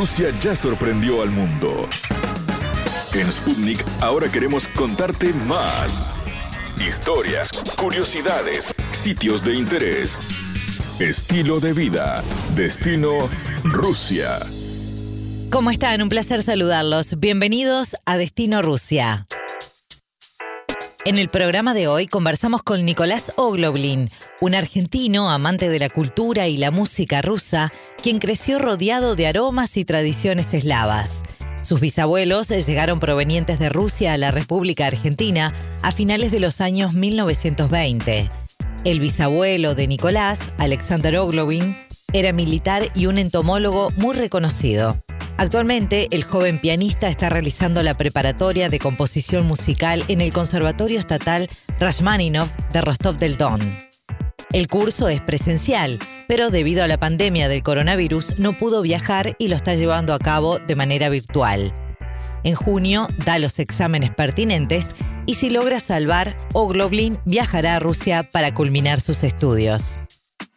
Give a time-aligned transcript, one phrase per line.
[0.00, 1.86] Rusia ya sorprendió al mundo.
[3.12, 6.24] En Sputnik ahora queremos contarte más.
[6.80, 10.14] Historias, curiosidades, sitios de interés,
[11.00, 12.24] estilo de vida,
[12.54, 13.28] destino
[13.62, 14.38] Rusia.
[15.50, 16.00] ¿Cómo están?
[16.00, 17.20] Un placer saludarlos.
[17.20, 19.26] Bienvenidos a Destino Rusia.
[21.06, 26.46] En el programa de hoy conversamos con Nicolás Ogloblin, un argentino amante de la cultura
[26.46, 27.72] y la música rusa,
[28.02, 31.22] quien creció rodeado de aromas y tradiciones eslavas.
[31.62, 36.92] Sus bisabuelos llegaron provenientes de Rusia a la República Argentina a finales de los años
[36.92, 38.28] 1920.
[38.84, 41.78] El bisabuelo de Nicolás, Alexander Oglovin,
[42.12, 45.02] era militar y un entomólogo muy reconocido.
[45.40, 51.48] Actualmente, el joven pianista está realizando la preparatoria de composición musical en el Conservatorio Estatal
[51.78, 53.58] Rashmaninov de Rostov del Don.
[54.52, 55.98] El curso es presencial,
[56.28, 60.18] pero debido a la pandemia del coronavirus no pudo viajar y lo está llevando a
[60.18, 61.72] cabo de manera virtual.
[62.44, 68.52] En junio da los exámenes pertinentes y si logra salvar, Ogloblin viajará a Rusia para
[68.52, 69.96] culminar sus estudios.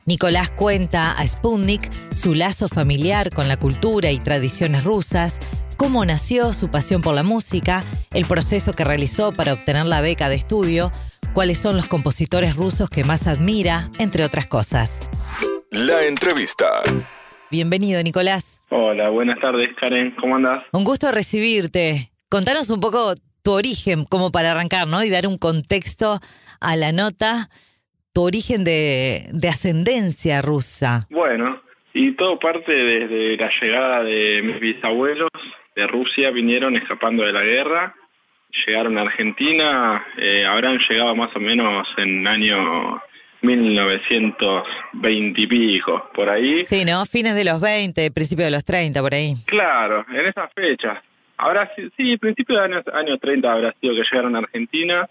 [0.06, 5.40] Nicolás cuenta a Sputnik su lazo familiar con la cultura y tradiciones rusas,
[5.78, 10.28] cómo nació su pasión por la música, el proceso que realizó para obtener la beca
[10.28, 10.92] de estudio,
[11.34, 15.10] cuáles son los compositores rusos que más admira, entre otras cosas.
[15.72, 16.68] La entrevista.
[17.50, 18.62] Bienvenido, Nicolás.
[18.72, 20.14] Hola, buenas tardes, Karen.
[20.20, 20.66] ¿Cómo andas?
[20.74, 22.12] Un gusto recibirte.
[22.28, 25.02] Contanos un poco tu origen, como para arrancar, ¿no?
[25.02, 26.20] Y dar un contexto
[26.60, 27.50] a la nota
[28.14, 31.02] tu origen de, ascendencia rusa.
[31.10, 31.62] Bueno,
[31.94, 35.32] y todo parte desde la llegada de mis bisabuelos
[35.76, 37.96] de Rusia, vinieron escapando de la guerra,
[38.66, 43.02] llegaron a Argentina, eh, habrán llegado más o menos en año
[43.42, 46.64] 1920 y pico, por ahí.
[46.66, 47.04] Sí, ¿no?
[47.06, 49.34] Fines de los 20, principio de los 30, por ahí.
[49.48, 51.02] Claro, en esa fecha.
[51.38, 55.10] Ahora sí, sí principio de años, años 30 habrá sido que llegaron a Argentina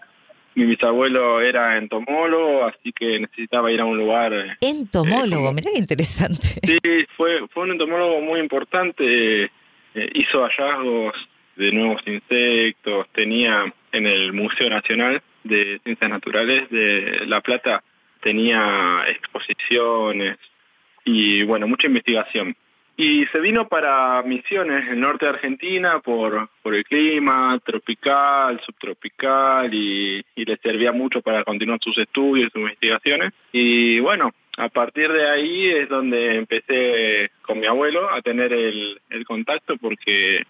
[0.55, 4.33] mi bisabuelo era entomólogo, así que necesitaba ir a un lugar.
[4.33, 6.59] Eh, entomólogo, mira qué interesante.
[6.63, 6.79] Sí,
[7.17, 9.49] fue, fue un entomólogo muy importante, eh,
[10.13, 11.13] hizo hallazgos
[11.55, 17.83] de nuevos insectos, tenía en el Museo Nacional de Ciencias Naturales de La Plata,
[18.21, 20.37] tenía exposiciones
[21.05, 22.55] y bueno, mucha investigación.
[22.95, 29.73] Y se vino para Misiones, el norte de Argentina, por, por el clima tropical, subtropical,
[29.73, 33.33] y, le servía mucho para continuar sus estudios, sus investigaciones.
[33.51, 38.99] Y bueno, a partir de ahí es donde empecé con mi abuelo a tener el,
[39.25, 40.43] contacto, porque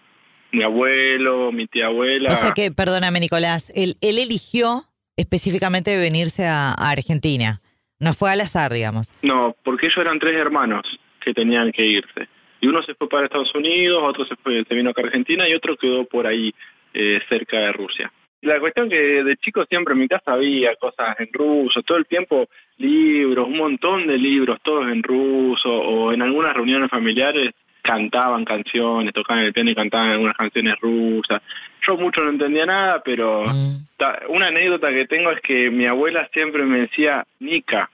[0.52, 2.30] mi abuelo, mi tía abuela...
[2.30, 4.82] O sea que, perdóname Nicolás, él, él eligió
[5.16, 7.62] específicamente venirse a, a Argentina.
[7.98, 9.12] No fue al azar, digamos.
[9.22, 10.82] No, porque ellos eran tres hermanos
[11.24, 12.33] que tenían que irse
[12.64, 15.46] y uno se fue para Estados Unidos, otro se, fue, se vino acá a Argentina
[15.46, 16.54] y otro quedó por ahí
[16.94, 18.10] eh, cerca de Rusia.
[18.40, 22.06] La cuestión que de chico siempre en mi casa había cosas en ruso, todo el
[22.06, 22.48] tiempo
[22.78, 27.50] libros, un montón de libros, todos en ruso, o en algunas reuniones familiares
[27.82, 31.42] cantaban canciones, tocaban el piano y cantaban algunas canciones rusas.
[31.86, 34.30] Yo mucho no entendía nada, pero mm.
[34.30, 37.90] una anécdota que tengo es que mi abuela siempre me decía Nika,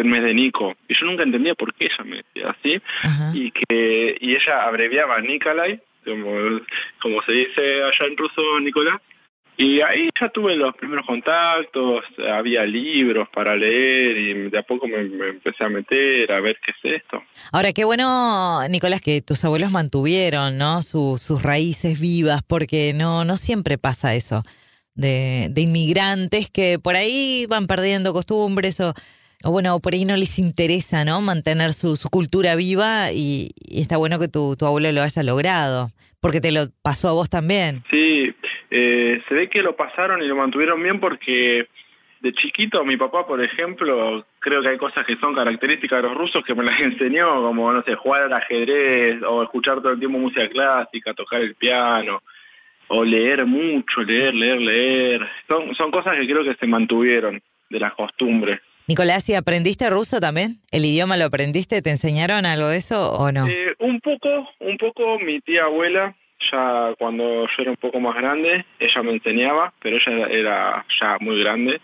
[0.00, 0.76] el mes de Nico.
[0.88, 2.80] Y yo nunca entendía por qué ella me decía así.
[3.34, 6.60] Y que y ella abreviaba Nikolai, como,
[7.00, 9.00] como se dice allá en ruso Nicolás.
[9.58, 14.86] Y ahí ya tuve los primeros contactos, había libros para leer y de a poco
[14.86, 17.22] me, empecé a meter a ver qué es esto.
[17.52, 20.82] Ahora, qué bueno, Nicolás, que tus abuelos mantuvieron ¿no?
[20.82, 24.42] sus raíces vivas, porque no, no siempre pasa eso.
[24.94, 28.94] De, de inmigrantes que por ahí van perdiendo costumbres o
[29.46, 31.20] o bueno, por ahí no les interesa, ¿no?
[31.20, 35.86] Mantener su, cultura viva y, está bueno que tu, abuelo lo haya logrado,
[36.20, 37.84] porque te lo pasó a vos también.
[37.88, 38.34] Sí,
[38.72, 41.68] eh, se ve que lo pasaron y lo mantuvieron bien porque
[42.22, 46.18] de chiquito mi papá, por ejemplo, creo que hay cosas que son características de los
[46.18, 50.00] rusos que me las enseñó, como, no sé, jugar al ajedrez o escuchar todo el
[50.00, 52.20] tiempo música clásica, tocar el piano
[52.88, 55.28] o leer mucho, leer, leer, leer.
[55.46, 57.40] Son, son cosas que creo que se mantuvieron
[57.70, 58.60] de las costumbres.
[58.88, 60.60] Nicolás, ¿y aprendiste ruso también?
[60.70, 61.82] ¿El idioma lo aprendiste?
[61.82, 63.44] ¿Te enseñaron algo de eso o no?
[63.48, 65.18] Eh, un poco, un poco.
[65.18, 66.14] Mi tía abuela,
[66.52, 71.16] ya cuando yo era un poco más grande, ella me enseñaba, pero ella era ya
[71.20, 71.80] muy grande.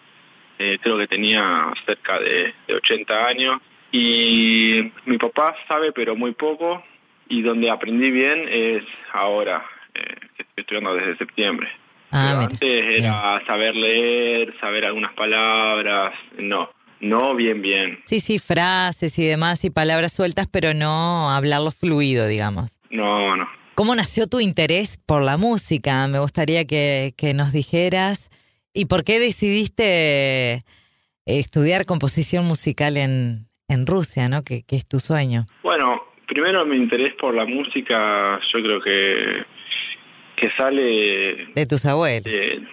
[0.61, 3.61] Eh, creo que tenía cerca de, 80 años.
[3.91, 6.85] Y mi papá sabe, pero muy poco.
[7.29, 9.65] Y donde aprendí bien es ahora,
[9.95, 10.03] eh,
[10.37, 11.69] que estoy estudiando desde septiembre.
[12.13, 16.71] Ah, antes era saber leer, saber algunas palabras, no.
[17.03, 17.99] No, bien, bien.
[18.05, 22.79] Sí, sí, frases y demás y palabras sueltas, pero no hablarlo fluido, digamos.
[22.91, 23.49] No, no.
[23.75, 26.07] ¿Cómo nació tu interés por la música?
[26.07, 28.31] Me gustaría que, que nos dijeras.
[28.73, 30.61] ¿Y por qué decidiste
[31.27, 34.45] estudiar composición musical en, en Rusia, ¿no?
[34.45, 35.45] Que, que es tu sueño.
[35.65, 39.45] Bueno, primero mi interés por la música, yo creo que
[40.43, 42.67] que sale de tus abuelos de,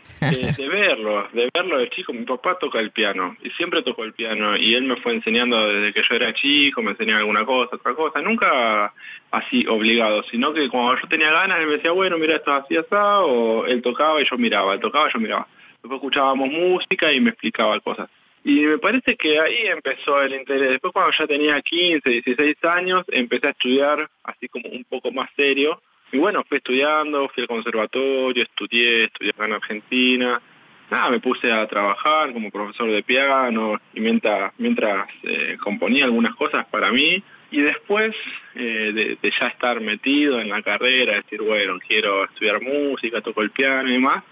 [0.68, 4.58] verlo de verlo de chico mi papá toca el piano y siempre tocó el piano
[4.58, 7.94] y él me fue enseñando desde que yo era chico me enseñaba alguna cosa otra
[7.94, 8.92] cosa nunca
[9.30, 12.76] así obligado sino que cuando yo tenía ganas él me decía bueno mira esto así
[12.76, 15.48] así o él tocaba y yo miraba él tocaba y yo miraba
[15.84, 18.10] después escuchábamos música y me explicaba cosas
[18.44, 20.70] y me parece que ahí empezó el interés.
[20.70, 25.30] Después cuando ya tenía 15, 16 años, empecé a estudiar así como un poco más
[25.36, 25.82] serio.
[26.12, 30.42] Y bueno, fui estudiando, fui al conservatorio, estudié, estudié acá en Argentina.
[30.90, 36.36] Nada, me puse a trabajar como profesor de piano y mientras, mientras eh, componía algunas
[36.36, 37.22] cosas para mí.
[37.52, 38.16] Y después
[38.56, 43.52] eh, de, ya estar metido en la carrera, decir, bueno, quiero estudiar música, toco el
[43.52, 44.24] piano y demás,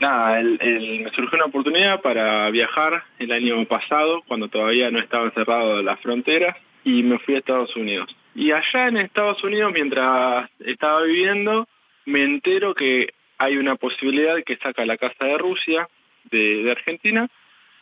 [0.00, 5.84] nada, me surgió una oportunidad para viajar el año pasado, cuando todavía no estaban cerradas
[5.84, 8.14] las fronteras, y me fui a Estados Unidos.
[8.34, 11.68] Y allá en Estados Unidos, mientras estaba viviendo,
[12.04, 15.88] me entero que hay una posibilidad que saca la Casa de Rusia
[16.30, 17.28] de, Argentina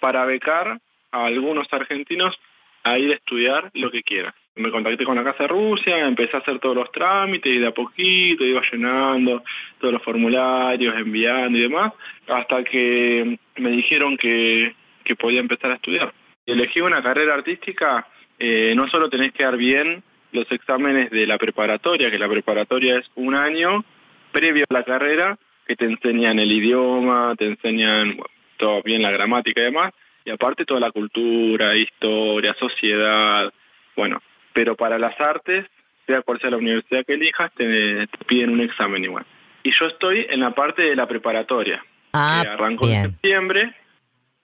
[0.01, 2.39] para becar a algunos argentinos
[2.83, 6.37] a ir a estudiar lo que quieran me contacté con la Casa de Rusia, empecé
[6.37, 9.43] a hacer todos los trámites y de a poquito iba llenando
[9.81, 11.93] todos los formularios, enviando y demás,
[12.29, 16.13] hasta que me dijeron que, que podía empezar a estudiar.
[16.45, 18.07] Elegí una carrera artística,
[18.39, 20.03] eh, no solo tenés que dar bien
[20.33, 23.85] los exámenes de la preparatoria, que la preparatoria es un año
[24.33, 28.19] previo a la carrera, que te enseñan el idioma, te enseñan
[28.57, 29.93] todo bien la gramática y demás,
[30.25, 33.53] y aparte toda la cultura, historia, sociedad,
[33.97, 35.67] bueno, pero para las artes,
[36.07, 39.27] sea cual sea la universidad que elijas, te, piden un examen igual.
[39.63, 43.75] Y yo estoy en la parte de la preparatoria, ah, que arrancó en septiembre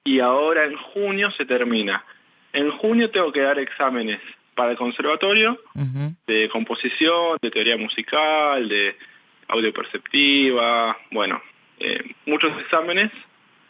[0.04, 2.04] y ahora en junio se termina.
[2.52, 4.20] En junio tengo que dar exámenes
[4.58, 5.56] para el conservatorio
[6.26, 8.96] de composición, de teoría musical, de
[9.46, 11.40] audio perceptiva, bueno,
[11.78, 13.12] eh, muchos exámenes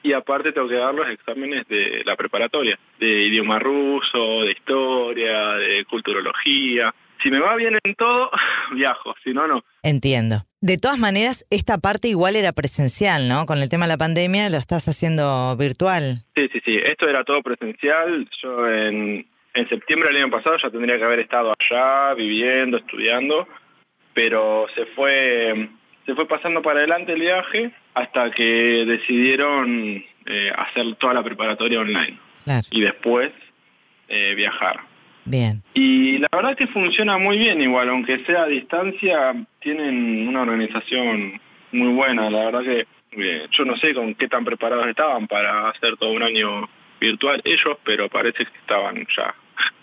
[0.02, 5.56] y aparte tengo que dar los exámenes de la preparatoria, de idioma ruso, de historia,
[5.56, 6.94] de culturología.
[7.22, 8.30] Si me va bien en todo,
[8.74, 9.62] viajo, si no, no.
[9.82, 10.46] Entiendo.
[10.62, 13.44] De todas maneras, esta parte igual era presencial, ¿no?
[13.44, 16.24] Con el tema de la pandemia lo estás haciendo virtual.
[16.34, 16.78] Sí, sí, sí.
[16.82, 18.26] Esto era todo presencial.
[18.42, 23.48] Yo en, en septiembre del año pasado ya tendría que haber estado allá, viviendo, estudiando,
[24.14, 25.68] pero se fue
[26.06, 31.80] se fue pasando para adelante el viaje hasta que decidieron eh, hacer toda la preparatoria
[31.80, 32.18] online
[32.70, 33.30] y después
[34.08, 34.80] eh, viajar.
[35.26, 35.62] Bien.
[35.74, 41.38] Y la verdad que funciona muy bien igual, aunque sea a distancia, tienen una organización
[41.72, 42.30] muy buena.
[42.30, 46.12] La verdad que eh, yo no sé con qué tan preparados estaban para hacer todo
[46.12, 49.34] un año virtual ellos, pero parece que estaban ya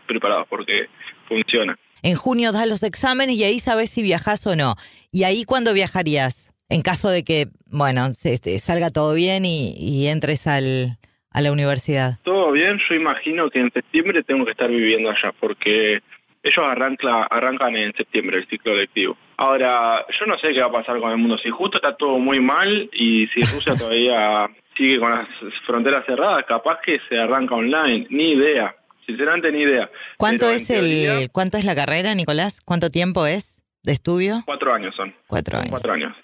[0.06, 0.88] preparados porque
[1.28, 1.78] funciona.
[2.02, 4.76] En junio das los exámenes y ahí sabes si viajas o no.
[5.12, 6.54] ¿Y ahí cuándo viajarías?
[6.70, 10.98] En caso de que, bueno, este, salga todo bien y, entres al,
[11.32, 12.20] a la universidad.
[12.24, 16.02] Todo bien, yo imagino que en septiembre tengo que estar viviendo allá porque
[16.46, 19.18] ellos arranca, arrancan en septiembre el ciclo lectivo.
[19.38, 21.40] Ahora, yo no sé qué va a pasar con el mundo.
[21.40, 24.48] Si justo está todo muy mal y si Rusia todavía
[24.78, 25.28] sigue con las
[25.66, 28.06] fronteras cerradas, capaz que se arranca online.
[28.12, 28.76] Ni idea.
[29.06, 29.90] Sinceramente ni idea.
[30.18, 32.60] ¿Cuánto es el cuánto es la carrera, Nicolás?
[32.62, 34.42] ¿Cuánto tiempo es de estudio?
[34.46, 35.14] Cuatro años son.
[35.28, 35.70] Cuatro años.
[35.70, 36.16] Cuatro años.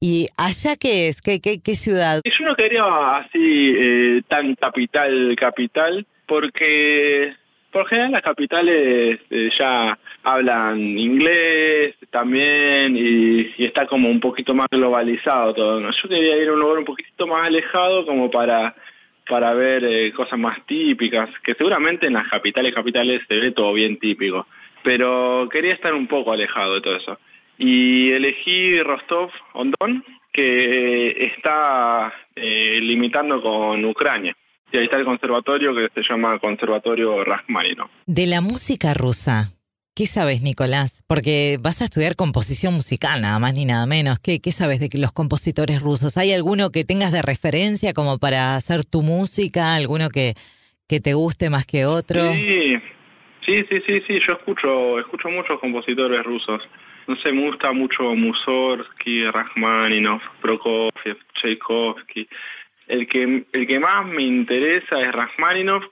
[0.00, 1.22] ¿Y allá qué es?
[1.22, 2.20] ¿Qué, qué, qué ciudad?
[2.24, 7.34] Yo no quería así eh, tan capital, capital, porque
[7.70, 14.54] por general las capitales eh, ya hablan inglés también y, y, está como un poquito
[14.54, 15.80] más globalizado todo.
[15.80, 15.90] ¿no?
[15.92, 18.74] Yo quería ir a un lugar un poquito más alejado como para
[19.32, 23.72] para ver eh, cosas más típicas, que seguramente en las capitales capitales se ve todo
[23.72, 24.46] bien típico,
[24.82, 27.18] pero quería estar un poco alejado de todo eso.
[27.56, 34.36] Y elegí Rostov Ondón, que está eh, limitando con Ucrania.
[34.70, 37.90] Y ahí está el conservatorio que se llama Conservatorio Rachmaninoff.
[38.04, 39.46] De la música rusa,
[39.94, 41.04] ¿Qué sabes, Nicolás?
[41.06, 44.18] Porque vas a estudiar composición musical, nada más ni nada menos.
[44.20, 46.16] ¿Qué, ¿Qué, sabes de los compositores rusos?
[46.16, 49.74] ¿Hay alguno que tengas de referencia como para hacer tu música?
[49.74, 50.32] ¿Alguno que,
[50.88, 52.32] que te guste más que otro?
[52.32, 52.78] Sí,
[53.44, 54.18] sí, sí, sí, sí.
[54.26, 56.66] Yo escucho, escucho muchos compositores rusos.
[57.06, 62.26] No sé, me gusta mucho Mussorgsky, Rachmaninoff, Prokofiev, Tchaikovsky.
[62.88, 65.84] El que, el que más me interesa es Rachmaninoff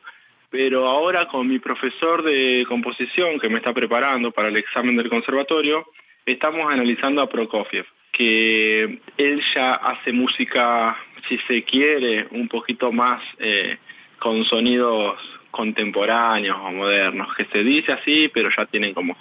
[0.51, 5.09] pero ahora con mi profesor de composición que me está preparando para el examen del
[5.09, 5.87] conservatorio,
[6.27, 10.97] estamos analizando a Prokofiev, que él ya hace música,
[11.29, 13.79] si se quiere, un poquito más eh,
[14.19, 15.17] con sonidos
[15.53, 19.17] contemporáneos o modernos, que se dice así, pero ya tienen como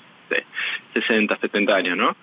[0.94, 2.16] 60, 70 años, ¿no?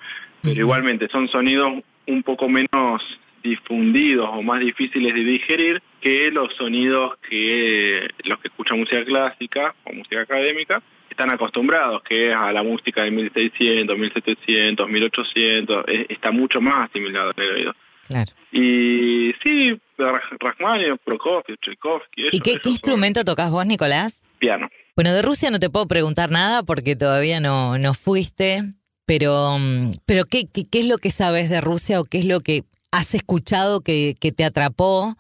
[0.42, 1.72] Pero igualmente son sonidos
[2.06, 3.02] un poco menos
[3.46, 9.74] difundidos o más difíciles de digerir que los sonidos que los que escuchan música clásica
[9.84, 16.30] o música académica están acostumbrados, que es a la música de 1600, 1700, 1800, está
[16.30, 17.74] mucho más asimilado en el oído.
[18.06, 18.32] Claro.
[18.52, 22.28] Y sí, Rachmaninoff, Prokofiev, Tchaikovsky.
[22.32, 24.22] ¿Y qué, instrumento tocas vos, Nicolás?
[24.38, 24.68] Piano.
[24.94, 28.60] Bueno, de Rusia no te puedo preguntar nada porque todavía no, no fuiste,
[29.06, 32.40] pero, mm, pero ¿qué, qué, es lo que sabes de Rusia o qué es lo
[32.40, 32.62] que
[32.96, 35.14] has escuchado que, que te atrapó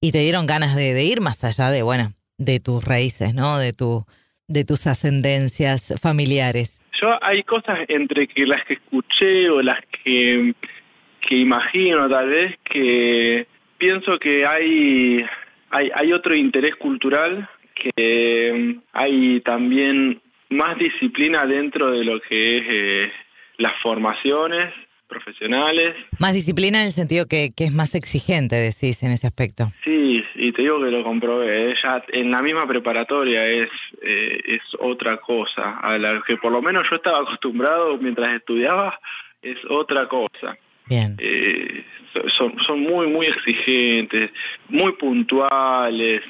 [0.00, 2.04] y te dieron ganas de, ir más allá de, bueno,
[2.38, 3.58] de tus raíces, ¿no?
[3.58, 4.04] De, tu,
[4.46, 6.80] de tus ascendencias familiares.
[7.00, 10.54] Yo hay cosas entre que las que escuché o las que,
[11.20, 13.46] que imagino tal vez que
[13.78, 15.24] pienso que hay,
[15.70, 20.20] hay, hay otro interés cultural que mm, hay también
[20.50, 23.12] más disciplina dentro de lo que es eh,
[23.58, 24.72] las formaciones
[25.08, 25.96] profesionales.
[26.18, 29.64] Más disciplina en el sentido que, que, es más exigente, decís, en ese aspecto.
[29.84, 31.74] Sí, y te digo que lo comprobé.
[31.82, 33.70] Ya en la misma preparatoria es,
[34.02, 38.98] eh, es otra cosa, a la que por lo menos yo estaba acostumbrado mientras estudiaba,
[39.42, 40.56] es otra cosa.
[40.86, 41.16] Bien.
[41.18, 41.84] Eh,
[42.36, 44.30] son, son muy, muy exigentes,
[44.68, 46.22] muy puntuales.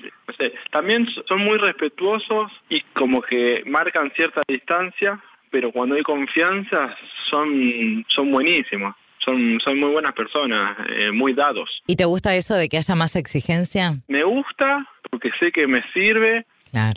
[0.71, 5.21] también son muy respetuosos y como que marcan cierta distancia,
[5.51, 6.95] pero cuando hay confianza
[7.31, 8.95] son, son buenísimos.
[9.25, 11.83] Son, son muy buenas personas, eh, muy dados.
[11.87, 13.95] ¿Y te gusta eso de que haya más exigencia?
[14.07, 16.47] Me gusta porque sé que me sirve,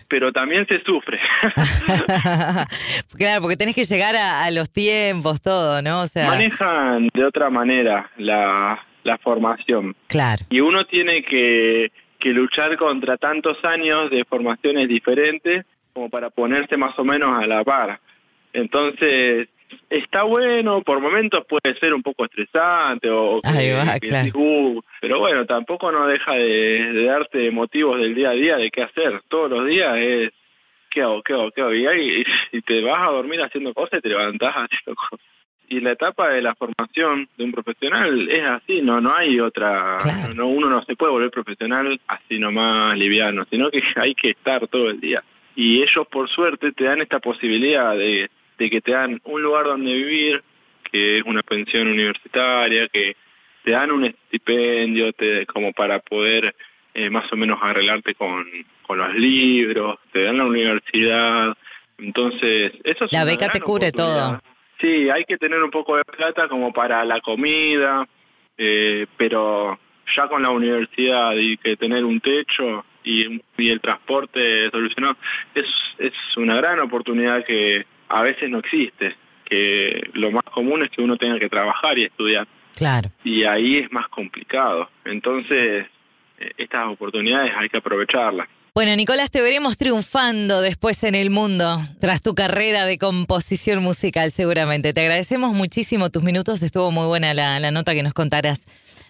[0.08, 1.20] pero también se sufre.
[3.17, 6.01] claro, porque tenés que llegar a, los tiempos, todo, ¿no?
[6.01, 6.27] O sea...
[6.27, 9.96] Manejan de otra manera la, la formación.
[10.08, 10.46] Claro.
[10.50, 16.77] Y uno tiene que, que luchar contra tantos años de formaciones diferentes como para ponerse
[16.77, 18.00] más o menos a la par.
[18.53, 19.48] Entonces,
[19.89, 26.08] está bueno, por momentos puede ser un poco estresante o uh", pero bueno, tampoco no
[26.08, 29.22] deja de, darte motivos del día a día de qué hacer.
[29.27, 30.31] Todos los días es
[30.89, 31.74] qué hago, qué hago, qué hago.
[31.74, 35.25] Y, y, te vas a dormir haciendo cosas y te levantás haciendo cosas.
[35.67, 39.98] Y la etapa de la formación de un profesional es así, no no hay otra,
[40.36, 44.67] no, uno no se puede volver profesional así nomás liviano, sino que hay que estar
[44.67, 45.24] todo el día.
[45.55, 48.29] Y ellos por suerte te dan esta posibilidad de
[48.62, 50.44] de que te dan un lugar donde vivir,
[50.91, 53.15] que es una pensión universitaria, que
[53.63, 56.56] te dan un estipendio te, como para poder
[56.94, 58.46] eh, más o menos arreglarte con,
[58.86, 61.58] con los libros, te dan la universidad,
[61.98, 64.39] entonces eso es La beca te cubre todo.
[64.80, 68.08] Sí, hay que tener un poco de plata como para la comida,
[68.60, 69.80] eh, pero
[70.15, 75.18] ya con la universidad y que tener un techo y, y el transporte solucionado,
[75.56, 75.65] es,
[75.98, 79.15] es una gran oportunidad que, a veces no existe,
[79.46, 82.48] que lo más común es que uno tenga que trabajar y estudiar.
[82.75, 83.10] Claro.
[83.24, 84.89] Y ahí es más complicado.
[85.06, 85.86] Entonces,
[86.38, 88.48] eh, estas oportunidades hay que aprovecharlas.
[88.74, 94.32] Bueno, Nicolás, te veremos triunfando después en el mundo, tras tu carrera de composición musical,
[94.32, 94.94] seguramente.
[94.94, 98.66] Te agradecemos muchísimo tus minutos, estuvo muy buena la, la nota que nos contaras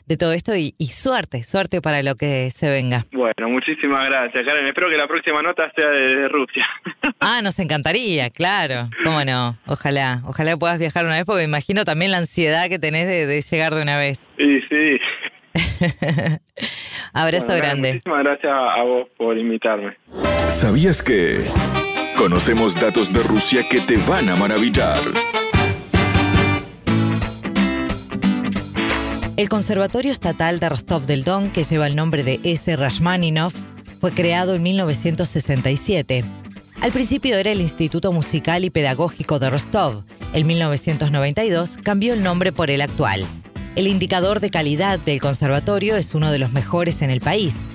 [0.07, 3.05] de todo esto y, suerte, suerte para lo que se venga.
[3.11, 4.65] Bueno, muchísimas gracias, Karen.
[4.65, 6.67] Espero que la próxima nota sea de, Rusia.
[7.23, 8.89] Ah, nos encantaría, claro.
[9.03, 9.55] ¿Cómo no?
[9.67, 13.41] Ojalá, ojalá puedas viajar una vez porque me imagino también la ansiedad que tenés de,
[13.41, 14.27] llegar de una vez.
[14.39, 14.99] Sí, sí.
[17.13, 17.93] Abrazo grande.
[17.93, 19.97] Muchísimas gracias a vos por invitarme.
[20.59, 21.45] ¿Sabías que
[22.17, 25.01] conocemos datos de Rusia que te van a maravillar?
[29.37, 32.75] El Conservatorio Estatal de Rostov del Don, que lleva el nombre de S.
[32.75, 33.51] Rashmaninov,
[33.99, 36.23] fue creado en 1967.
[36.81, 40.03] Al principio era el Instituto Musical y Pedagógico de Rostov.
[40.33, 43.25] En 1992 cambió el nombre por el actual.
[43.75, 47.69] El indicador de calidad del conservatorio es uno de los mejores en el país.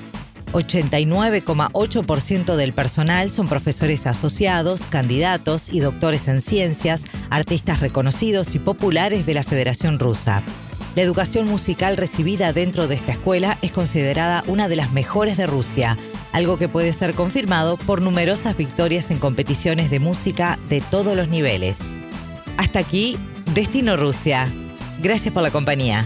[0.53, 9.25] 89,8% del personal son profesores asociados, candidatos y doctores en ciencias, artistas reconocidos y populares
[9.25, 10.43] de la Federación Rusa.
[10.97, 15.47] La educación musical recibida dentro de esta escuela es considerada una de las mejores de
[15.47, 15.97] Rusia,
[16.33, 21.29] algo que puede ser confirmado por numerosas victorias en competiciones de música de todos los
[21.29, 21.91] niveles.
[22.59, 23.17] Hasta aquí,
[23.55, 24.51] Destino Rusia.
[25.07, 26.05] Gracias por la compañía.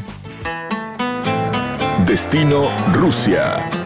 [2.07, 3.80] Destino Rusia.